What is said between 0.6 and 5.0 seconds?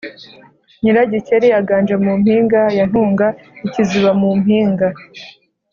nyirakigeri aganje mu mpinga ya ntunga-ikiziba mu mpinga.